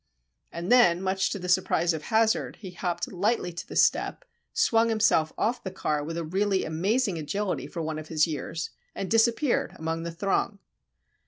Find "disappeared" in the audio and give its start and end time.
9.11-9.73